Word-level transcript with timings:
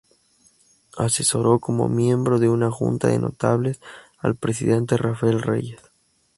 Asesoró, 0.97 1.59
como 1.59 1.87
miembro 1.87 2.39
de 2.39 2.49
una 2.49 2.71
junta 2.71 3.07
de 3.09 3.19
notables, 3.19 3.79
al 4.17 4.35
presidente 4.35 4.97
Rafael 4.97 5.43
Reyes. 5.43 5.77